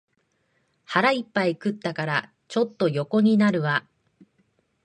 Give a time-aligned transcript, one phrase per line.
[0.83, 3.85] 腹いっぱい食ったから、ちょっと横になるわ